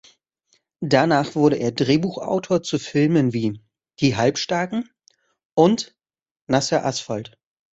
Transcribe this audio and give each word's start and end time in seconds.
Danach 0.81 1.35
wurde 1.35 1.57
er 1.57 1.71
Drehbuchautor 1.71 2.63
zu 2.63 2.79
Filmen 2.79 3.33
wie 3.33 3.61
"Die 3.99 4.15
Halbstarken" 4.17 4.89
und 5.53 5.95
"Nasser 6.47 6.83
Asphalt". 6.83 7.37